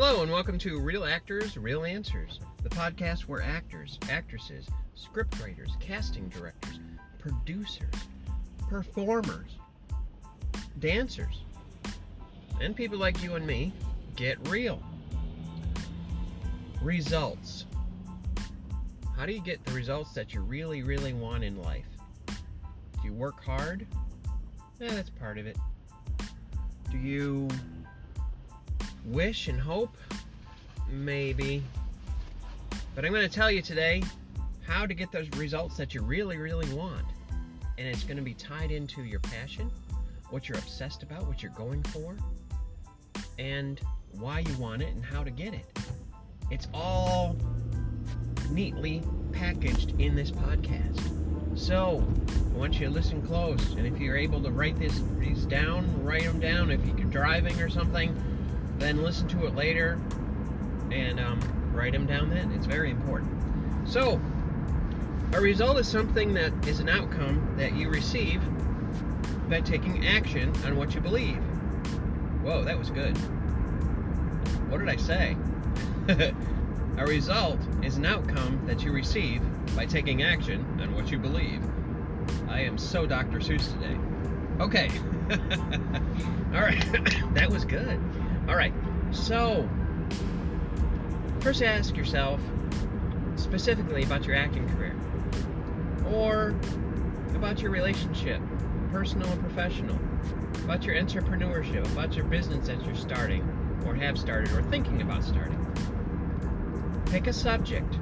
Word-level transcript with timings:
Hello, 0.00 0.22
and 0.22 0.30
welcome 0.30 0.58
to 0.58 0.78
Real 0.78 1.04
Actors, 1.04 1.56
Real 1.56 1.84
Answers, 1.84 2.38
the 2.62 2.68
podcast 2.68 3.22
where 3.22 3.42
actors, 3.42 3.98
actresses, 4.08 4.64
scriptwriters, 4.96 5.70
casting 5.80 6.28
directors, 6.28 6.78
producers, 7.18 7.92
performers, 8.68 9.58
dancers, 10.78 11.42
and 12.60 12.76
people 12.76 12.96
like 12.96 13.20
you 13.24 13.34
and 13.34 13.44
me 13.44 13.72
get 14.14 14.38
real. 14.48 14.80
Results. 16.80 17.66
How 19.16 19.26
do 19.26 19.32
you 19.32 19.40
get 19.40 19.64
the 19.64 19.72
results 19.72 20.12
that 20.12 20.32
you 20.32 20.42
really, 20.42 20.84
really 20.84 21.12
want 21.12 21.42
in 21.42 21.60
life? 21.60 21.88
Do 22.28 22.34
you 23.02 23.12
work 23.12 23.42
hard? 23.42 23.84
Yeah, 24.78 24.92
that's 24.92 25.10
part 25.10 25.38
of 25.38 25.48
it. 25.48 25.56
Do 26.88 26.98
you 26.98 27.48
wish 29.04 29.48
and 29.48 29.60
hope? 29.60 29.96
Maybe. 30.90 31.62
But 32.94 33.04
I'm 33.04 33.12
going 33.12 33.28
to 33.28 33.34
tell 33.34 33.50
you 33.50 33.62
today 33.62 34.02
how 34.66 34.86
to 34.86 34.94
get 34.94 35.12
those 35.12 35.28
results 35.36 35.76
that 35.76 35.94
you 35.94 36.02
really, 36.02 36.36
really 36.36 36.68
want. 36.74 37.06
And 37.78 37.86
it's 37.86 38.04
going 38.04 38.16
to 38.16 38.22
be 38.22 38.34
tied 38.34 38.70
into 38.70 39.02
your 39.02 39.20
passion, 39.20 39.70
what 40.30 40.48
you're 40.48 40.58
obsessed 40.58 41.02
about, 41.02 41.26
what 41.26 41.42
you're 41.42 41.52
going 41.52 41.82
for, 41.84 42.16
and 43.38 43.80
why 44.12 44.40
you 44.40 44.52
want 44.58 44.82
it 44.82 44.94
and 44.94 45.04
how 45.04 45.22
to 45.22 45.30
get 45.30 45.54
it. 45.54 45.66
It's 46.50 46.66
all 46.74 47.36
neatly 48.50 49.02
packaged 49.32 49.98
in 50.00 50.14
this 50.14 50.30
podcast. 50.30 51.00
So, 51.56 52.06
I 52.54 52.56
want 52.56 52.78
you 52.78 52.86
to 52.86 52.92
listen 52.92 53.20
close, 53.26 53.72
and 53.74 53.86
if 53.86 54.00
you're 54.00 54.16
able 54.16 54.40
to 54.42 54.50
write 54.50 54.78
this, 54.78 55.02
these 55.18 55.44
down, 55.44 56.04
write 56.04 56.24
them 56.24 56.40
down. 56.40 56.70
If 56.70 56.84
you're 56.86 56.96
driving 57.10 57.60
or 57.60 57.68
something, 57.68 58.16
then 58.78 59.02
listen 59.02 59.28
to 59.28 59.46
it 59.46 59.54
later 59.54 60.00
and 60.90 61.20
um, 61.20 61.40
write 61.72 61.92
them 61.92 62.06
down 62.06 62.30
then. 62.30 62.52
It's 62.52 62.66
very 62.66 62.90
important. 62.90 63.30
So, 63.88 64.20
a 65.32 65.40
result 65.40 65.78
is 65.78 65.86
something 65.86 66.34
that 66.34 66.52
is 66.66 66.80
an 66.80 66.88
outcome 66.88 67.54
that 67.58 67.74
you 67.74 67.90
receive 67.90 68.40
by 69.48 69.60
taking 69.60 70.06
action 70.06 70.52
on 70.64 70.76
what 70.76 70.94
you 70.94 71.00
believe. 71.00 71.36
Whoa, 72.42 72.64
that 72.64 72.78
was 72.78 72.90
good. 72.90 73.16
What 74.70 74.78
did 74.78 74.88
I 74.88 74.96
say? 74.96 75.36
a 76.98 77.06
result 77.06 77.58
is 77.82 77.96
an 77.96 78.06
outcome 78.06 78.62
that 78.66 78.82
you 78.82 78.92
receive 78.92 79.42
by 79.76 79.86
taking 79.86 80.22
action 80.22 80.64
on 80.80 80.94
what 80.94 81.10
you 81.10 81.18
believe. 81.18 81.62
I 82.48 82.60
am 82.60 82.78
so 82.78 83.06
Dr. 83.06 83.38
Seuss 83.38 83.72
today. 83.72 83.98
Okay. 84.60 84.90
All 86.54 86.60
right. 86.60 86.84
that 87.34 87.48
was 87.50 87.64
good. 87.64 88.00
All 88.48 88.56
right. 88.56 88.72
So, 89.10 89.68
first 91.40 91.62
ask 91.62 91.94
yourself 91.94 92.40
specifically 93.36 94.04
about 94.04 94.24
your 94.24 94.36
acting 94.36 94.66
career 94.70 94.96
or 96.10 96.56
about 97.34 97.60
your 97.60 97.70
relationship, 97.70 98.40
personal 98.90 99.28
and 99.28 99.40
professional, 99.40 99.98
about 100.64 100.84
your 100.84 100.94
entrepreneurship, 100.94 101.84
about 101.92 102.14
your 102.14 102.24
business 102.24 102.68
that 102.68 102.82
you're 102.86 102.94
starting 102.94 103.42
or 103.86 103.94
have 103.94 104.18
started 104.18 104.50
or 104.52 104.62
thinking 104.70 105.02
about 105.02 105.22
starting. 105.22 105.62
Pick 107.10 107.26
a 107.26 107.34
subject 107.34 107.98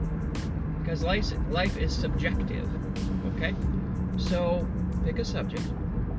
because 0.81 1.03
life, 1.03 1.33
life 1.51 1.77
is 1.77 1.93
subjective, 1.93 2.69
okay? 3.35 3.53
So, 4.17 4.65
pick 5.05 5.19
a 5.19 5.25
subject 5.25 5.67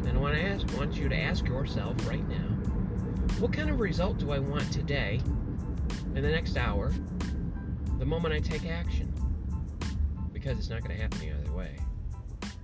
and 0.06 0.18
I 0.18 0.18
want 0.18 0.36
to 0.36 0.42
ask 0.42 0.68
want 0.78 0.98
you 0.98 1.08
to 1.08 1.16
ask 1.16 1.46
yourself 1.46 1.96
right 2.10 2.28
now 2.28 2.57
what 3.40 3.54
kind 3.54 3.70
of 3.70 3.80
result 3.80 4.18
do 4.18 4.32
I 4.32 4.40
want 4.40 4.72
today, 4.74 5.22
in 6.16 6.24
the 6.24 6.30
next 6.30 6.58
hour, 6.58 6.92
the 8.00 8.06
moment 8.06 8.34
I 8.34 8.40
take 8.40 8.66
action? 8.66 9.14
Because 10.34 10.58
it's 10.58 10.70
not 10.70 10.84
going 10.84 10.96
to 10.96 11.02
happen 11.02 11.20
the 11.20 11.32
other 11.32 11.52
way. 11.52 11.78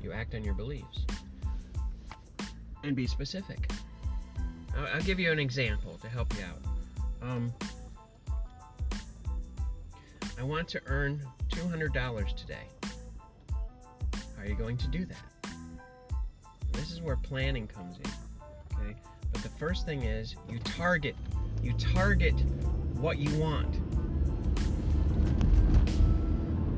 You 0.02 0.12
act 0.12 0.34
on 0.34 0.44
your 0.44 0.56
beliefs. 0.56 1.06
And 2.84 2.96
be 2.96 3.06
specific. 3.06 3.72
I'll, 4.76 4.88
I'll 4.96 5.02
give 5.02 5.20
you 5.20 5.32
an 5.32 5.40
example 5.40 6.00
to 6.02 6.10
help 6.10 6.34
you 6.38 6.44
out. 6.44 7.30
Um, 7.30 7.54
I 10.40 10.44
want 10.44 10.68
to 10.70 10.82
earn 10.88 11.22
$200 11.50 12.36
today. 12.36 12.68
How 14.36 14.42
are 14.42 14.48
you 14.48 14.56
going 14.56 14.78
to 14.78 14.88
do 14.88 15.06
that? 15.06 15.52
This 16.72 16.92
is 16.92 17.00
where 17.00 17.16
planning 17.16 17.68
comes 17.68 17.98
in. 17.98 18.12
Okay? 18.80 18.96
But 19.34 19.42
the 19.42 19.50
first 19.50 19.86
thing 19.86 20.04
is 20.04 20.36
you 20.50 20.60
target. 20.60 21.16
You 21.62 21.74
target 21.74 22.36
what 22.98 23.18
you 23.18 23.38
want. 23.40 23.76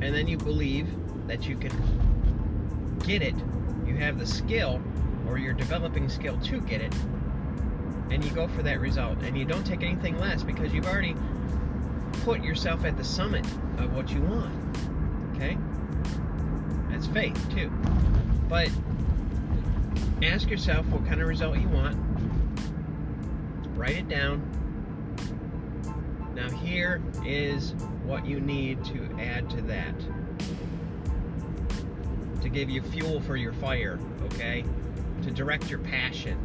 And 0.01 0.13
then 0.13 0.27
you 0.27 0.38
believe 0.38 0.88
that 1.27 1.47
you 1.47 1.57
can 1.57 1.71
get 3.05 3.21
it. 3.21 3.35
You 3.85 3.95
have 3.95 4.17
the 4.17 4.25
skill 4.25 4.81
or 5.27 5.38
you're 5.38 5.53
developing 5.53 6.07
skill 6.09 6.38
to 6.39 6.61
get 6.61 6.81
it. 6.81 6.94
And 8.09 8.23
you 8.23 8.31
go 8.31 8.47
for 8.47 8.63
that 8.63 8.79
result. 8.79 9.21
And 9.23 9.38
you 9.38 9.45
don't 9.45 9.65
take 9.65 9.83
anything 9.83 10.17
less 10.19 10.44
because 10.44 10.73
you've 10.73 10.88
already 10.88 11.15
put 12.23 12.44
yourself 12.44 12.85
at 12.85 12.97
the 12.97 13.03
summit 13.03 13.45
of 13.77 13.95
what 13.95 14.09
you 14.11 14.21
want. 14.21 14.77
Okay? 15.35 15.57
That's 16.89 17.07
faith, 17.07 17.49
too. 17.53 17.69
But 18.47 18.69
ask 20.21 20.49
yourself 20.49 20.85
what 20.88 21.05
kind 21.05 21.21
of 21.21 21.27
result 21.27 21.57
you 21.59 21.67
want 21.67 22.14
write 23.75 23.97
it 23.97 24.09
down. 24.09 24.41
Now, 26.34 26.50
here 26.50 27.02
is 27.25 27.74
what 28.03 28.25
you 28.25 28.40
need 28.40 28.84
to 28.86 29.09
add 29.19 29.50
to 29.52 29.62
that 29.63 29.96
to 32.41 32.50
give 32.50 32.69
you 32.69 32.81
fuel 32.81 33.22
for 33.22 33.36
your 33.36 33.53
fire, 33.53 34.00
okay? 34.24 34.63
To 35.24 35.31
direct 35.31 35.69
your 35.69 35.80
passion. 35.80 36.38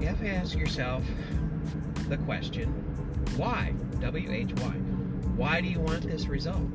You 0.00 0.06
have 0.06 0.20
to 0.20 0.28
ask 0.28 0.56
yourself 0.56 1.04
the 2.08 2.16
question 2.18 2.68
why? 3.36 3.74
W 4.00 4.30
H 4.30 4.52
Y. 4.52 4.74
Why 5.36 5.60
do 5.60 5.68
you 5.68 5.80
want 5.80 6.02
this 6.02 6.26
result? 6.26 6.74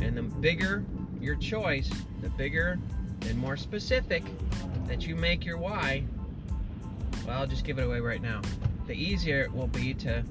And 0.00 0.16
the 0.16 0.22
bigger 0.22 0.84
your 1.20 1.36
choice, 1.36 1.90
the 2.22 2.30
bigger 2.30 2.78
and 3.28 3.38
more 3.38 3.56
specific 3.56 4.24
that 4.90 5.06
you 5.06 5.14
make 5.14 5.44
your 5.44 5.56
why, 5.56 6.02
well, 7.24 7.38
I'll 7.38 7.46
just 7.46 7.64
give 7.64 7.78
it 7.78 7.86
away 7.86 8.00
right 8.00 8.20
now. 8.20 8.42
The 8.88 8.92
easier 8.92 9.40
it 9.42 9.52
will 9.52 9.68
be 9.68 9.94
to 9.94 10.24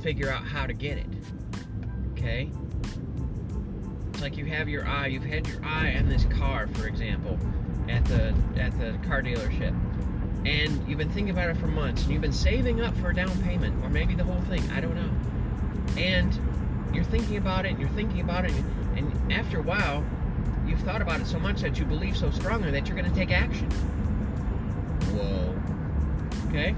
figure 0.00 0.30
out 0.30 0.44
how 0.44 0.64
to 0.64 0.72
get 0.72 0.96
it. 0.96 1.06
Okay? 2.12 2.48
It's 4.12 4.22
like 4.22 4.36
you 4.36 4.44
have 4.44 4.68
your 4.68 4.86
eye, 4.86 5.08
you've 5.08 5.24
had 5.24 5.48
your 5.48 5.62
eye 5.64 5.96
on 5.98 6.08
this 6.08 6.24
car, 6.26 6.68
for 6.68 6.86
example, 6.86 7.36
at 7.88 8.04
the 8.04 8.32
at 8.56 8.78
the 8.78 8.96
car 9.08 9.22
dealership. 9.22 9.76
And 10.46 10.88
you've 10.88 10.98
been 10.98 11.10
thinking 11.10 11.30
about 11.30 11.50
it 11.50 11.56
for 11.56 11.66
months, 11.66 12.04
and 12.04 12.12
you've 12.12 12.22
been 12.22 12.32
saving 12.32 12.80
up 12.80 12.96
for 12.98 13.10
a 13.10 13.14
down 13.14 13.36
payment, 13.42 13.84
or 13.84 13.90
maybe 13.90 14.14
the 14.14 14.22
whole 14.22 14.40
thing, 14.42 14.62
I 14.70 14.80
don't 14.80 14.94
know. 14.94 16.00
And 16.00 16.94
you're 16.94 17.02
thinking 17.02 17.38
about 17.38 17.66
it, 17.66 17.70
and 17.70 17.80
you're 17.80 17.88
thinking 17.90 18.20
about 18.20 18.44
it, 18.44 18.52
and 18.94 19.32
after 19.32 19.58
a 19.58 19.62
while, 19.62 20.04
you've 20.78 20.86
thought 20.86 21.02
about 21.02 21.20
it 21.20 21.26
so 21.26 21.38
much 21.38 21.60
that 21.60 21.78
you 21.78 21.84
believe 21.84 22.16
so 22.16 22.30
strongly 22.30 22.70
that 22.70 22.86
you're 22.86 22.96
going 22.96 23.10
to 23.10 23.16
take 23.16 23.32
action. 23.32 23.68
Whoa. 25.10 26.48
Okay? 26.48 26.74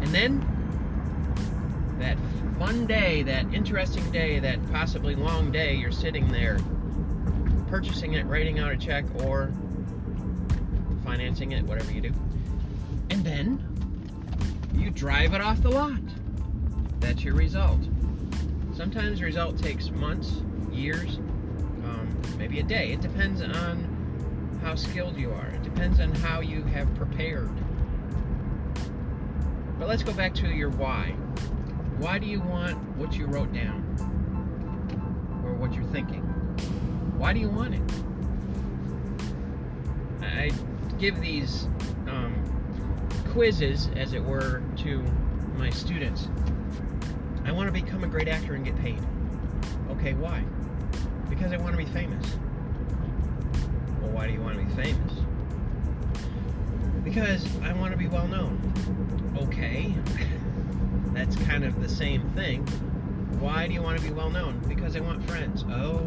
And 0.00 0.08
then 0.08 0.40
that 1.98 2.16
fun 2.58 2.86
day, 2.86 3.22
that 3.22 3.52
interesting 3.54 4.10
day, 4.10 4.40
that 4.40 4.58
possibly 4.72 5.14
long 5.14 5.52
day, 5.52 5.74
you're 5.76 5.92
sitting 5.92 6.30
there 6.32 6.58
purchasing 7.68 8.14
it, 8.14 8.26
writing 8.26 8.58
out 8.58 8.72
a 8.72 8.76
check, 8.76 9.04
or 9.22 9.52
financing 11.04 11.52
it, 11.52 11.64
whatever 11.64 11.92
you 11.92 12.00
do. 12.00 12.12
And 13.10 13.24
then 13.24 13.68
you 14.74 14.90
drive 14.90 15.32
it 15.32 15.40
off 15.40 15.62
the 15.62 15.70
lot. 15.70 16.00
That's 16.98 17.22
your 17.22 17.34
result. 17.34 17.80
Sometimes 18.74 19.20
the 19.20 19.26
result 19.26 19.58
takes 19.58 19.90
months, 19.90 20.42
years, 20.72 21.20
maybe 22.36 22.60
a 22.60 22.62
day. 22.62 22.92
It 22.92 23.00
depends 23.00 23.42
on 23.42 24.60
how 24.62 24.74
skilled 24.74 25.16
you 25.16 25.32
are. 25.32 25.48
It 25.48 25.62
depends 25.62 26.00
on 26.00 26.12
how 26.12 26.40
you 26.40 26.62
have 26.64 26.92
prepared. 26.94 27.50
But 29.78 29.88
let's 29.88 30.02
go 30.02 30.12
back 30.12 30.34
to 30.34 30.48
your 30.48 30.70
why. 30.70 31.10
Why 31.98 32.18
do 32.18 32.26
you 32.26 32.40
want 32.40 32.78
what 32.96 33.14
you 33.14 33.26
wrote 33.26 33.52
down? 33.52 33.82
Or 35.44 35.54
what 35.54 35.74
you're 35.74 35.84
thinking? 35.84 36.22
Why 37.18 37.32
do 37.32 37.40
you 37.40 37.48
want 37.48 37.74
it? 37.74 37.82
I 40.22 40.50
give 40.98 41.20
these 41.20 41.64
um, 42.08 42.34
quizzes, 43.30 43.88
as 43.96 44.12
it 44.12 44.22
were, 44.22 44.62
to 44.78 45.02
my 45.56 45.70
students. 45.70 46.28
I 47.44 47.52
want 47.52 47.66
to 47.66 47.72
become 47.72 48.04
a 48.04 48.06
great 48.08 48.28
actor 48.28 48.54
and 48.54 48.64
get 48.64 48.76
paid. 48.78 49.00
Okay, 49.90 50.14
why? 50.14 50.44
Because 51.32 51.50
I 51.50 51.56
want 51.56 51.72
to 51.72 51.78
be 51.78 51.86
famous. 51.86 52.36
Well, 54.02 54.10
why 54.10 54.26
do 54.26 54.34
you 54.34 54.40
want 54.42 54.58
to 54.58 54.64
be 54.66 54.82
famous? 54.82 55.12
Because 57.02 57.46
I 57.62 57.72
want 57.72 57.92
to 57.92 57.98
be 57.98 58.06
well 58.06 58.28
known. 58.28 58.60
Okay. 59.38 59.94
That's 61.14 61.34
kind 61.36 61.64
of 61.64 61.80
the 61.80 61.88
same 61.88 62.28
thing. 62.32 62.66
Why 63.40 63.66
do 63.66 63.72
you 63.72 63.80
want 63.80 63.98
to 63.98 64.04
be 64.06 64.12
well 64.12 64.28
known? 64.28 64.58
Because 64.68 64.94
I 64.94 65.00
want 65.00 65.26
friends. 65.26 65.64
Oh. 65.70 66.00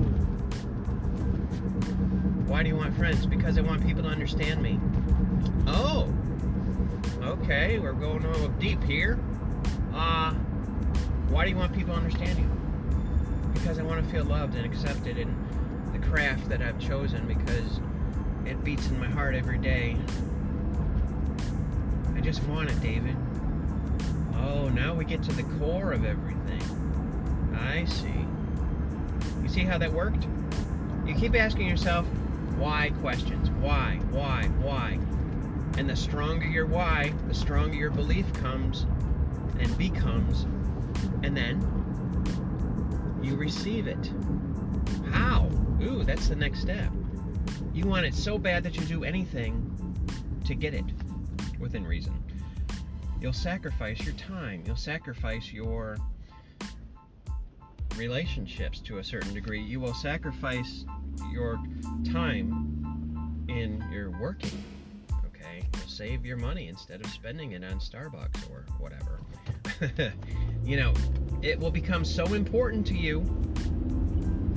Why 2.46 2.62
do 2.62 2.70
you 2.70 2.76
want 2.76 2.96
friends? 2.96 3.26
Because 3.26 3.58
I 3.58 3.62
want 3.62 3.84
people 3.84 4.04
to 4.04 4.10
understand 4.10 4.62
me. 4.62 4.80
Oh. 5.66 6.14
Okay, 7.24 7.80
we're 7.80 7.94
going 7.94 8.24
a 8.24 8.32
little 8.32 8.50
deep 8.50 8.84
here. 8.84 9.20
Uh, 9.92 10.34
why 11.30 11.46
do 11.46 11.50
you 11.50 11.58
want 11.58 11.74
people 11.74 11.96
to 11.96 12.00
understand 12.00 12.38
you? 12.38 12.65
Because 13.66 13.80
I 13.80 13.82
want 13.82 14.06
to 14.06 14.12
feel 14.12 14.24
loved 14.24 14.54
and 14.54 14.64
accepted 14.64 15.18
in 15.18 15.36
the 15.92 15.98
craft 15.98 16.50
that 16.50 16.62
I've 16.62 16.80
chosen 16.80 17.26
because 17.26 17.80
it 18.46 18.64
beats 18.64 18.90
in 18.90 19.00
my 19.00 19.08
heart 19.08 19.34
every 19.34 19.58
day. 19.58 19.98
I 22.16 22.22
just 22.22 22.44
want 22.44 22.70
it, 22.70 22.80
David. 22.80 23.16
Oh, 24.36 24.70
now 24.70 24.94
we 24.94 25.04
get 25.04 25.24
to 25.24 25.34
the 25.34 25.42
core 25.58 25.94
of 25.94 26.06
everything. 26.06 26.62
I 27.60 27.86
see. 27.86 28.28
You 29.42 29.50
see 29.50 29.64
how 29.64 29.80
that 29.80 29.92
worked? 29.92 30.28
You 31.04 31.16
keep 31.16 31.34
asking 31.34 31.68
yourself 31.68 32.06
why 32.58 32.92
questions. 33.02 33.50
Why, 33.50 34.00
why, 34.12 34.44
why? 34.62 35.00
And 35.80 35.90
the 35.90 35.96
stronger 35.96 36.46
your 36.46 36.68
why, 36.68 37.16
the 37.28 37.34
stronger 37.34 37.74
your 37.74 37.90
belief 37.90 38.32
comes 38.34 38.86
and 39.58 39.76
becomes. 39.76 40.44
And 41.24 41.36
then 41.36 41.85
you 43.26 43.36
receive 43.36 43.88
it. 43.88 44.12
How? 45.12 45.50
Ooh, 45.82 46.04
that's 46.04 46.28
the 46.28 46.36
next 46.36 46.62
step. 46.62 46.92
You 47.74 47.86
want 47.86 48.06
it 48.06 48.14
so 48.14 48.38
bad 48.38 48.64
that 48.64 48.76
you 48.76 48.86
do 48.86 49.04
anything 49.04 49.72
to 50.46 50.54
get 50.54 50.74
it 50.74 50.86
within 51.60 51.86
reason. 51.86 52.24
You'll 53.20 53.34
sacrifice 53.34 54.06
your 54.06 54.14
time. 54.14 54.64
You'll 54.66 54.76
sacrifice 54.76 55.52
your 55.52 55.98
relationships 57.98 58.80
to 58.82 59.00
a 59.00 59.04
certain 59.04 59.34
degree. 59.34 59.62
You 59.62 59.80
will 59.80 59.96
sacrifice 59.96 60.86
your 61.32 61.60
time 62.12 63.46
in 63.50 63.84
your 63.92 64.12
working. 64.20 64.64
Okay? 65.26 65.68
You'll 65.74 65.88
save 65.88 66.26
your 66.26 66.38
money 66.38 66.68
instead 66.68 67.02
of 67.02 67.08
spending 67.08 67.54
it 67.54 67.64
on 67.64 67.80
Starbucks 67.80 68.50
or 68.52 68.66
whatever. 68.78 69.20
you 70.64 70.78
know, 70.78 70.94
it 71.46 71.60
will 71.60 71.70
become 71.70 72.04
so 72.04 72.34
important 72.34 72.88
to 72.88 72.96
you 72.96 73.24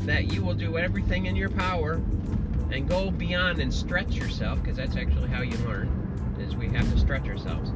that 0.06 0.32
you 0.32 0.42
will 0.42 0.54
do 0.54 0.78
everything 0.78 1.26
in 1.26 1.36
your 1.36 1.50
power 1.50 2.00
and 2.72 2.88
go 2.88 3.10
beyond 3.10 3.60
and 3.60 3.72
stretch 3.72 4.14
yourself 4.14 4.58
because 4.62 4.78
that's 4.78 4.96
actually 4.96 5.28
how 5.28 5.42
you 5.42 5.56
learn 5.58 5.86
is 6.40 6.56
we 6.56 6.66
have 6.68 6.90
to 6.90 6.98
stretch 6.98 7.28
ourselves 7.28 7.72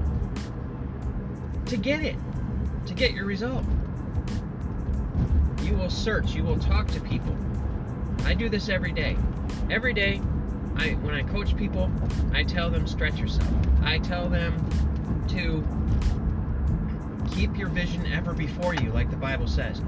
to 1.67 1.77
get 1.77 2.03
it 2.03 2.17
to 2.87 2.95
get 2.95 3.13
your 3.13 3.27
result. 3.27 3.65
You 5.63 5.75
will 5.75 5.91
search 5.91 6.33
you 6.35 6.43
will 6.43 6.59
talk 6.59 6.89
to 6.89 7.01
people. 7.01 7.37
I 8.25 8.33
do 8.33 8.49
this 8.49 8.71
every 8.71 8.93
day. 8.93 9.17
Every 9.71 9.93
day 9.93 10.23
i 10.75 10.93
when 11.03 11.15
i 11.15 11.23
coach 11.23 11.55
people 11.55 11.93
i 12.33 12.43
tell 12.43 12.71
them 12.71 12.87
stretch 12.87 13.19
yourself. 13.19 13.53
I 13.83 13.99
tell 13.99 14.31
them 14.31 14.55
to 15.29 15.63
keep 17.35 17.57
your 17.57 17.69
vision 17.69 18.07
ever 18.13 18.33
before 18.33 18.75
you 18.75 18.91
like 18.91 19.11
the 19.11 19.17
bible 19.17 19.47
says 19.47 19.81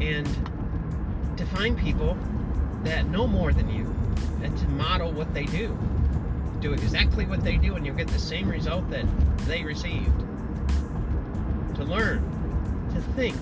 and 0.00 0.26
to 1.36 1.46
find 1.46 1.76
people 1.78 2.16
that 2.84 3.06
know 3.06 3.26
more 3.26 3.52
than 3.52 3.68
you 3.70 3.94
and 4.42 4.56
to 4.58 4.68
model 4.68 5.10
what 5.10 5.32
they 5.32 5.44
do. 5.44 5.76
Do 6.60 6.72
exactly 6.72 7.26
what 7.26 7.42
they 7.42 7.56
do 7.56 7.76
and 7.76 7.84
you'll 7.84 7.96
get 7.96 8.08
the 8.08 8.18
same 8.18 8.48
result 8.48 8.88
that 8.90 9.06
they 9.46 9.64
received. 9.64 10.20
To 11.76 11.84
learn, 11.84 12.22
to 12.94 13.00
think, 13.12 13.40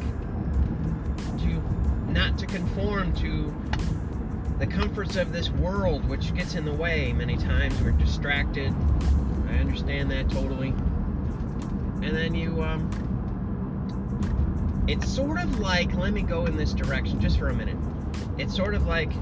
to 1.41 1.63
not 2.11 2.39
to 2.39 2.47
conform 2.47 3.15
to 3.17 3.55
the 4.59 4.67
comforts 4.67 5.17
of 5.17 5.33
this 5.33 5.51
world, 5.51 6.09
which 6.09 6.35
gets 6.35 6.55
in 6.55 6.65
the 6.65 6.73
way 6.73 7.13
many 7.13 7.37
times. 7.37 7.81
We're 7.83 7.91
distracted. 7.93 8.73
I 9.49 9.57
understand 9.57 10.11
that 10.13 10.31
totally. 10.31 10.73
And 12.03 12.17
then 12.17 12.35
you, 12.35 12.61
um, 12.63 12.91
it's 14.89 15.09
sort 15.09 15.39
of 15.39 15.61
like, 15.61 15.95
let 15.95 16.13
me 16.13 16.23
go 16.23 16.47
in 16.47 16.57
this 16.57 16.73
direction 16.73 17.21
just 17.21 17.39
for 17.39 17.49
a 17.49 17.55
minute. 17.55 17.77
It's 18.39 18.55
sort 18.57 18.75
of 18.75 18.87
like 18.87 19.13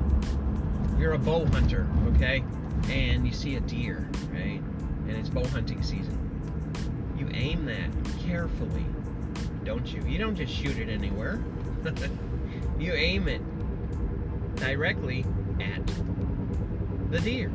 you're 0.99 1.13
a 1.13 1.19
bow 1.19 1.45
hunter, 1.47 1.87
okay? 2.15 2.43
And 2.89 3.27
you 3.27 3.33
see 3.35 3.57
a 3.57 3.61
deer, 3.61 4.09
right? 4.33 4.63
And 5.09 5.11
it's 5.11 5.29
bow 5.29 5.47
hunting 5.49 5.83
season. 5.83 6.17
You 7.19 7.29
aim 7.35 7.67
that 7.67 7.91
carefully, 8.27 8.87
don't 9.63 9.87
you? 9.93 10.03
You 10.07 10.19
don't 10.19 10.37
just 10.37 10.53
shoot 10.53 10.79
it 10.79 10.89
anywhere. 10.89 11.39
you 12.79 12.95
aim 12.95 13.29
it 13.29 13.43
directly 14.57 15.27
at 15.61 15.87
the 17.11 17.21
deer. 17.21 17.49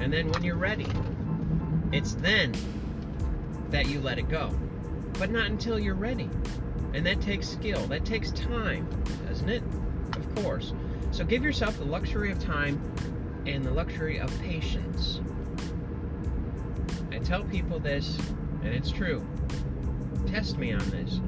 And 0.00 0.12
then 0.12 0.30
when 0.30 0.44
you're 0.44 0.56
ready, 0.56 0.86
it's 1.92 2.14
then 2.14 2.52
that 3.74 3.88
you 3.88 4.00
let 4.00 4.18
it 4.20 4.28
go. 4.28 4.50
But 5.18 5.32
not 5.32 5.46
until 5.46 5.80
you're 5.80 5.96
ready. 5.96 6.30
And 6.92 7.04
that 7.06 7.20
takes 7.20 7.48
skill, 7.48 7.84
that 7.88 8.04
takes 8.04 8.30
time, 8.30 8.88
doesn't 9.26 9.48
it? 9.48 9.64
Of 10.12 10.32
course. 10.36 10.72
So 11.10 11.24
give 11.24 11.42
yourself 11.42 11.76
the 11.78 11.84
luxury 11.84 12.30
of 12.30 12.38
time 12.38 12.80
and 13.46 13.64
the 13.64 13.72
luxury 13.72 14.20
of 14.20 14.30
patience. 14.40 15.20
I 17.10 17.18
tell 17.18 17.42
people 17.42 17.80
this, 17.80 18.16
and 18.62 18.72
it's 18.72 18.92
true. 18.92 19.26
Test 20.28 20.56
me 20.56 20.72
on 20.72 20.88
this. 20.90 21.20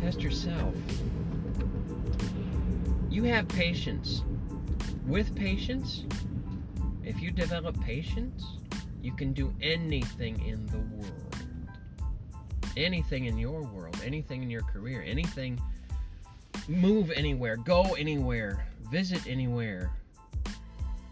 Test 0.00 0.22
yourself. 0.22 0.74
You 3.10 3.22
have 3.24 3.46
patience. 3.46 4.24
With 5.06 5.36
patience, 5.36 6.04
if 7.04 7.22
you 7.22 7.30
develop 7.30 7.80
patience, 7.80 8.58
you 9.02 9.12
can 9.12 9.32
do 9.32 9.52
anything 9.60 10.40
in 10.46 10.66
the 10.66 10.78
world 10.78 11.32
anything 12.76 13.26
in 13.26 13.38
your 13.38 13.62
world, 13.62 13.96
anything 14.04 14.42
in 14.42 14.50
your 14.50 14.62
career, 14.62 15.04
anything, 15.06 15.60
move 16.68 17.10
anywhere, 17.10 17.56
go 17.56 17.94
anywhere, 17.94 18.66
visit 18.90 19.26
anywhere. 19.26 19.90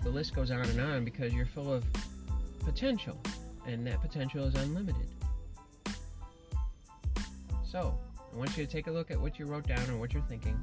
The 0.02 0.10
list 0.10 0.34
goes 0.34 0.50
on 0.50 0.60
and 0.60 0.80
on 0.80 1.04
because 1.04 1.32
you're 1.32 1.46
full 1.46 1.72
of 1.72 1.84
potential, 2.60 3.18
and 3.66 3.86
that 3.86 4.00
potential 4.00 4.44
is 4.44 4.54
unlimited. 4.54 5.08
So, 7.64 7.98
I 8.32 8.36
want 8.36 8.56
you 8.56 8.64
to 8.64 8.70
take 8.70 8.86
a 8.86 8.90
look 8.90 9.10
at 9.10 9.20
what 9.20 9.38
you 9.38 9.44
wrote 9.44 9.66
down 9.66 9.80
and 9.80 10.00
what 10.00 10.12
you're 10.12 10.22
thinking. 10.22 10.58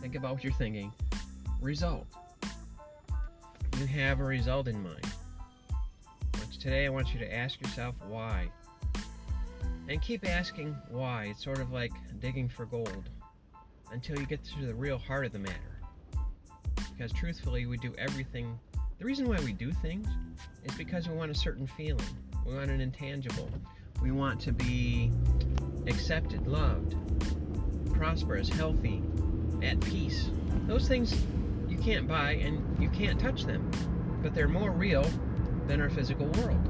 Think 0.00 0.14
about 0.14 0.34
what 0.34 0.44
you're 0.44 0.52
thinking. 0.54 0.92
Result. 1.60 2.06
You 3.78 3.86
have 3.86 4.20
a 4.20 4.24
result 4.24 4.68
in 4.68 4.82
mind. 4.82 5.06
Today, 6.64 6.86
I 6.86 6.88
want 6.88 7.12
you 7.12 7.18
to 7.18 7.30
ask 7.30 7.60
yourself 7.60 7.94
why. 8.08 8.48
And 9.86 10.00
keep 10.00 10.26
asking 10.26 10.74
why. 10.88 11.24
It's 11.24 11.44
sort 11.44 11.58
of 11.58 11.72
like 11.72 11.92
digging 12.20 12.48
for 12.48 12.64
gold 12.64 13.10
until 13.92 14.18
you 14.18 14.24
get 14.24 14.42
to 14.44 14.64
the 14.64 14.74
real 14.74 14.96
heart 14.96 15.26
of 15.26 15.32
the 15.32 15.40
matter. 15.40 15.78
Because 16.96 17.12
truthfully, 17.12 17.66
we 17.66 17.76
do 17.76 17.92
everything. 17.98 18.58
The 18.98 19.04
reason 19.04 19.28
why 19.28 19.40
we 19.44 19.52
do 19.52 19.72
things 19.72 20.08
is 20.64 20.74
because 20.76 21.06
we 21.06 21.14
want 21.14 21.30
a 21.30 21.34
certain 21.34 21.66
feeling. 21.66 22.00
We 22.46 22.54
want 22.54 22.70
an 22.70 22.80
intangible. 22.80 23.50
We 24.00 24.10
want 24.10 24.40
to 24.40 24.52
be 24.52 25.12
accepted, 25.86 26.46
loved, 26.46 26.96
prosperous, 27.92 28.48
healthy, 28.48 29.02
at 29.62 29.78
peace. 29.82 30.30
Those 30.66 30.88
things 30.88 31.14
you 31.68 31.76
can't 31.76 32.08
buy 32.08 32.36
and 32.36 32.82
you 32.82 32.88
can't 32.88 33.20
touch 33.20 33.44
them, 33.44 33.70
but 34.22 34.34
they're 34.34 34.48
more 34.48 34.70
real 34.70 35.04
than 35.66 35.80
our 35.80 35.90
physical 35.90 36.26
world. 36.26 36.60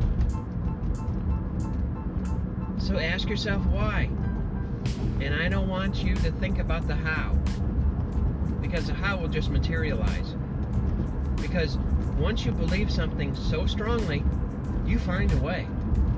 So 2.79 2.99
ask 2.99 3.29
yourself 3.29 3.65
why. 3.67 4.11
And 5.21 5.35
I 5.35 5.49
don't 5.49 5.69
want 5.69 6.03
you 6.03 6.15
to 6.17 6.33
think 6.33 6.59
about 6.59 6.87
the 6.87 6.95
how. 6.95 7.33
Because 8.61 8.87
the 8.87 8.95
how 8.95 9.17
will 9.17 9.29
just 9.29 9.51
materialize. 9.51 10.35
Because 11.41 11.79
once 12.19 12.45
you 12.45 12.53
believe 12.53 12.91
something 12.91 13.35
so 13.35 13.67
strongly, 13.67 14.23
you 14.87 14.99
find 14.99 15.33
a 15.33 15.39
way. 15.39 15.67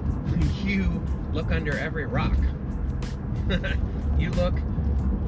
you 0.64 1.02
look 1.32 1.52
under 1.52 1.76
every 1.78 2.06
rock. 2.06 2.36
you 4.18 4.30
look 4.30 4.54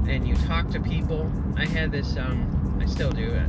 and 0.08 0.26
you 0.26 0.34
talk 0.46 0.70
to 0.70 0.80
people. 0.80 1.30
I 1.56 1.66
had 1.66 1.92
this, 1.92 2.16
um, 2.16 2.78
I 2.82 2.86
still 2.86 3.10
do. 3.10 3.32
Uh, 3.32 3.46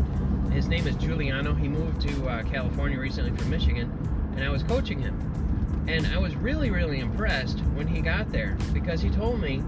his 0.51 0.67
name 0.67 0.87
is 0.87 0.95
Giuliano. 0.95 1.53
He 1.53 1.67
moved 1.67 2.01
to 2.01 2.27
uh, 2.27 2.43
California 2.43 2.99
recently 2.99 3.35
from 3.37 3.49
Michigan, 3.49 3.91
and 4.35 4.43
I 4.43 4.49
was 4.49 4.63
coaching 4.63 4.99
him. 4.99 5.85
And 5.87 6.05
I 6.07 6.17
was 6.17 6.35
really, 6.35 6.69
really 6.69 6.99
impressed 6.99 7.59
when 7.73 7.87
he 7.87 8.01
got 8.01 8.31
there 8.31 8.57
because 8.73 9.01
he 9.01 9.09
told 9.09 9.39
me 9.39 9.63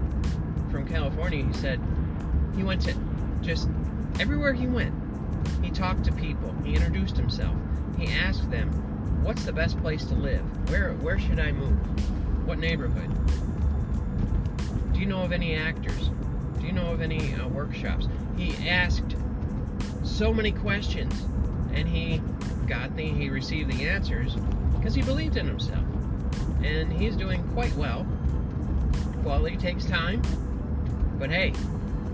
from 0.70 0.86
California, 0.86 1.44
he 1.44 1.52
said 1.52 1.80
he 2.56 2.62
went 2.62 2.80
to 2.82 2.94
just 3.40 3.68
everywhere 4.20 4.52
he 4.52 4.66
went, 4.66 4.94
he 5.62 5.70
talked 5.70 6.04
to 6.04 6.12
people, 6.12 6.54
he 6.64 6.74
introduced 6.74 7.16
himself, 7.16 7.56
he 7.98 8.06
asked 8.06 8.50
them, 8.50 8.70
what's 9.22 9.44
the 9.44 9.52
best 9.52 9.80
place 9.80 10.04
to 10.06 10.14
live? 10.14 10.42
Where 10.70 10.92
where 10.94 11.18
should 11.18 11.40
I 11.40 11.52
move? 11.52 11.76
What 12.46 12.58
neighborhood? 12.58 13.10
Do 14.92 15.00
you 15.00 15.06
know 15.06 15.22
of 15.22 15.32
any 15.32 15.54
actors? 15.54 16.10
Do 16.60 16.66
you 16.66 16.72
know 16.72 16.92
of 16.92 17.00
any 17.00 17.34
uh, 17.34 17.48
workshops? 17.48 18.08
He 18.36 18.68
asked 18.68 19.16
so 20.12 20.32
many 20.32 20.52
questions, 20.52 21.26
and 21.72 21.88
he 21.88 22.20
got 22.68 22.94
the 22.96 23.04
he 23.04 23.30
received 23.30 23.70
the 23.72 23.88
answers 23.88 24.36
because 24.76 24.94
he 24.94 25.02
believed 25.02 25.36
in 25.36 25.46
himself, 25.46 25.84
and 26.62 26.92
he's 26.92 27.16
doing 27.16 27.42
quite 27.48 27.74
well. 27.76 28.06
Quality 29.22 29.56
takes 29.56 29.86
time, 29.86 30.20
but 31.18 31.30
hey, 31.30 31.52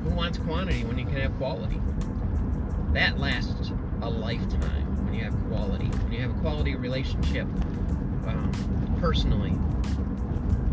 who 0.04 0.10
wants 0.10 0.38
quantity 0.38 0.84
when 0.84 0.98
you 0.98 1.06
can 1.06 1.16
have 1.16 1.36
quality? 1.38 1.80
That 2.92 3.18
lasts 3.18 3.72
a 4.02 4.08
lifetime 4.08 5.04
when 5.04 5.14
you 5.14 5.24
have 5.24 5.34
quality. 5.48 5.86
When 5.86 6.12
you 6.12 6.20
have 6.20 6.30
a 6.30 6.40
quality 6.40 6.76
relationship 6.76 7.46
um, 8.26 8.96
personally. 9.00 9.52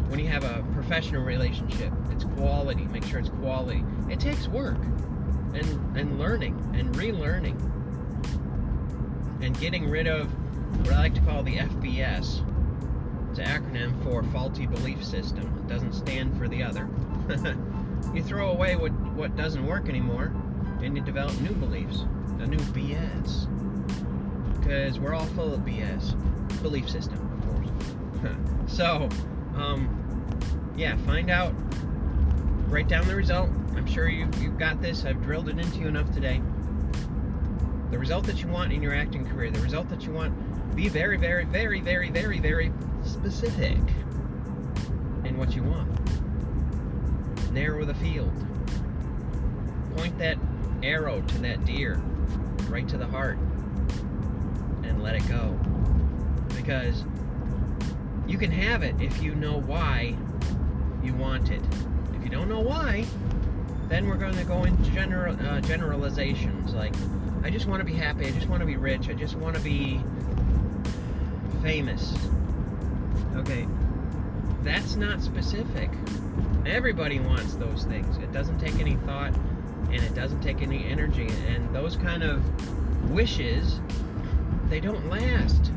When 0.08 0.20
you 0.20 0.28
have 0.28 0.44
a 0.44 0.64
professional 0.74 1.24
relationship, 1.24 1.92
it's 2.12 2.24
quality. 2.24 2.86
Make 2.86 3.04
sure 3.04 3.20
it's 3.20 3.30
quality. 3.30 3.84
It 4.10 4.20
takes 4.20 4.48
work 4.48 4.78
and, 5.56 5.98
and 5.98 6.20
learning 6.20 6.54
and 6.74 6.94
relearning 6.96 7.60
and 9.42 9.60
getting 9.60 9.90
rid 9.90 10.08
of 10.08 10.28
what 10.80 10.94
I 10.94 11.00
like 11.00 11.16
to 11.16 11.22
call 11.22 11.44
the 11.44 11.58
FBS. 11.58 12.42
It's 13.30 13.40
an 13.40 13.46
acronym 13.46 14.04
for 14.04 14.24
faulty 14.24 14.66
belief 14.66 15.04
system. 15.04 15.44
It 15.58 15.68
doesn't 15.68 15.94
stand 15.94 16.38
for 16.38 16.48
the 16.48 16.64
other. 16.64 16.88
you 18.14 18.24
throw 18.24 18.52
away 18.52 18.76
what, 18.76 18.92
what 19.14 19.36
doesn't 19.36 19.66
work 19.66 19.90
anymore 19.90 20.34
and 20.82 20.96
you 20.96 21.04
develop 21.04 21.40
new 21.42 21.54
beliefs, 21.54 22.02
a 22.40 22.48
new 22.48 22.58
BS. 22.58 23.48
Because 24.60 25.00
we're 25.00 25.14
all 25.14 25.26
full 25.28 25.54
of 25.54 25.62
BS. 25.62 26.14
Belief 26.62 26.90
system, 26.90 27.20
of 27.34 28.22
course. 28.24 28.36
so, 28.76 29.10
um, 29.56 30.74
yeah, 30.76 30.98
find 31.06 31.30
out. 31.30 31.54
Write 32.68 32.88
down 32.88 33.08
the 33.08 33.16
result. 33.16 33.50
I'm 33.76 33.86
sure 33.86 34.10
you, 34.10 34.28
you've 34.40 34.58
got 34.58 34.82
this. 34.82 35.06
I've 35.06 35.22
drilled 35.22 35.50
it 35.50 35.60
into 35.60 35.80
you 35.80 35.88
enough 35.88 36.12
today. 36.12 36.42
The 37.92 38.00
result 38.00 38.26
that 38.26 38.42
you 38.42 38.48
want 38.48 38.74
in 38.74 38.82
your 38.82 38.94
acting 38.94 39.26
career, 39.26 39.52
the 39.52 39.62
result 39.62 39.88
that 39.90 40.04
you 40.04 40.12
want, 40.12 40.76
be 40.76 40.90
very, 40.90 41.18
very, 41.18 41.46
very, 41.46 41.80
very, 41.80 42.10
very, 42.10 42.40
very 42.40 42.72
specific 43.04 43.78
in 45.24 45.38
what 45.38 45.56
you 45.56 45.64
want. 45.64 45.90
Narrow 47.52 47.86
the 47.86 47.94
field. 47.96 48.34
Point 49.96 50.18
that 50.18 50.38
arrow 50.84 51.22
to 51.22 51.38
that 51.40 51.64
deer, 51.66 51.96
right 52.68 52.88
to 52.90 52.98
the 52.98 53.06
heart, 53.06 53.38
and 54.84 55.02
let 55.02 55.16
it 55.16 55.26
go. 55.30 55.58
Because 56.58 57.06
you 58.28 58.38
can 58.38 58.52
have 58.52 58.84
it 58.84 59.00
if 59.00 59.22
you 59.22 59.36
know 59.36 59.62
why 59.62 60.18
you 61.04 61.14
want 61.14 61.52
it. 61.52 61.62
You 62.26 62.32
don't 62.32 62.50
know 62.50 62.60
why, 62.60 63.06
then 63.88 64.08
we're 64.08 64.18
going 64.18 64.36
to 64.36 64.44
go 64.46 64.64
into 64.64 64.82
general 64.90 65.40
uh, 65.40 65.62
generalizations 65.62 66.74
like 66.74 66.96
I 67.44 67.52
just 67.52 67.68
want 67.68 67.82
to 67.82 67.86
be 67.86 67.94
happy, 67.94 68.26
I 68.26 68.32
just 68.32 68.50
want 68.50 68.62
to 68.62 68.66
be 68.66 68.78
rich, 68.78 69.10
I 69.10 69.14
just 69.14 69.36
want 69.36 69.56
to 69.56 69.62
be 69.62 70.02
famous. 71.62 72.16
Okay, 73.36 73.68
that's 74.64 74.96
not 74.96 75.22
specific. 75.22 75.92
Everybody 76.66 77.20
wants 77.20 77.54
those 77.54 77.84
things. 77.84 78.18
It 78.18 78.32
doesn't 78.32 78.58
take 78.58 78.80
any 78.80 78.96
thought 79.06 79.36
and 79.92 80.04
it 80.04 80.16
doesn't 80.16 80.42
take 80.42 80.64
any 80.64 80.84
energy. 80.86 81.28
And 81.48 81.76
those 81.76 81.96
kind 81.96 82.24
of 82.24 83.12
wishes, 83.12 83.80
they 84.70 84.80
don't 84.80 85.08
last 85.12 85.72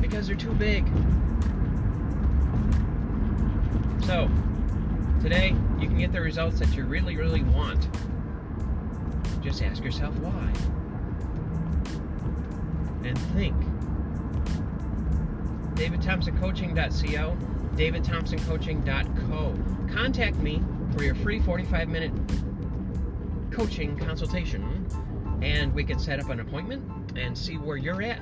because 0.00 0.26
they're 0.26 0.34
too 0.34 0.54
big. 0.54 0.84
So, 4.04 4.28
today 5.28 5.56
you 5.80 5.88
can 5.88 5.98
get 5.98 6.12
the 6.12 6.20
results 6.20 6.60
that 6.60 6.72
you 6.76 6.84
really, 6.84 7.16
really 7.16 7.42
want. 7.42 7.88
Just 9.42 9.60
ask 9.60 9.82
yourself 9.82 10.14
why. 10.18 10.52
And 13.04 13.18
think. 13.34 13.56
DavidThompsonCoaching.co, 15.74 17.36
DavidThompsonCoaching.co. 17.74 19.92
Contact 19.92 20.36
me 20.36 20.62
for 20.94 21.02
your 21.02 21.16
free 21.16 21.40
45 21.40 21.88
minute 21.88 22.12
coaching 23.50 23.98
consultation, 23.98 24.86
and 25.42 25.74
we 25.74 25.82
can 25.82 25.98
set 25.98 26.20
up 26.20 26.30
an 26.30 26.38
appointment 26.38 27.18
and 27.18 27.36
see 27.36 27.56
where 27.56 27.76
you're 27.76 28.00
at. 28.00 28.20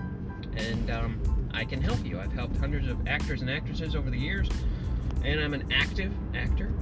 And 0.56 0.90
um, 0.90 1.50
I 1.52 1.66
can 1.66 1.82
help 1.82 2.02
you. 2.02 2.18
I've 2.18 2.32
helped 2.32 2.56
hundreds 2.56 2.88
of 2.88 3.06
actors 3.06 3.42
and 3.42 3.50
actresses 3.50 3.94
over 3.94 4.08
the 4.08 4.18
years, 4.18 4.48
and 5.22 5.38
I'm 5.38 5.52
an 5.52 5.70
active 5.70 6.10
actor. 6.34 6.72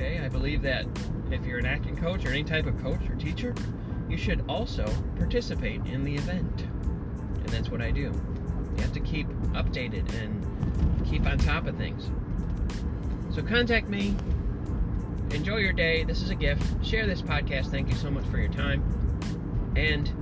Okay, 0.00 0.20
I 0.20 0.28
believe 0.28 0.62
that 0.62 0.86
if 1.32 1.44
you're 1.44 1.58
an 1.58 1.66
acting 1.66 1.96
coach 1.96 2.24
or 2.24 2.28
any 2.28 2.44
type 2.44 2.66
of 2.66 2.80
coach 2.80 3.00
or 3.10 3.16
teacher, 3.16 3.52
you 4.08 4.16
should 4.16 4.44
also 4.48 4.86
participate 5.16 5.84
in 5.86 6.04
the 6.04 6.14
event. 6.14 6.60
And 6.60 7.48
that's 7.48 7.68
what 7.68 7.82
I 7.82 7.90
do. 7.90 8.12
You 8.76 8.82
have 8.82 8.92
to 8.92 9.00
keep 9.00 9.26
updated 9.54 10.08
and 10.22 11.04
keep 11.04 11.26
on 11.26 11.36
top 11.36 11.66
of 11.66 11.76
things. 11.76 12.10
So 13.34 13.42
contact 13.42 13.88
me. 13.88 14.14
Enjoy 15.32 15.56
your 15.56 15.72
day. 15.72 16.04
This 16.04 16.22
is 16.22 16.30
a 16.30 16.36
gift. 16.36 16.62
Share 16.86 17.04
this 17.04 17.20
podcast. 17.20 17.72
Thank 17.72 17.88
you 17.88 17.96
so 17.96 18.08
much 18.08 18.24
for 18.26 18.38
your 18.38 18.52
time. 18.52 18.84
And 19.74 20.12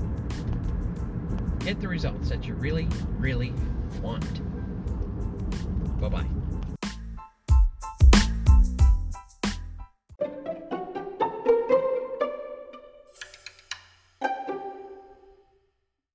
get 1.61 1.83
the 1.83 1.89
results 1.89 2.31
that 2.31 2.47
you 2.47 2.55
really, 2.55 2.89
really 3.19 3.53
want. 4.01 4.41
Bye 6.01 6.09
bye. 6.09 6.36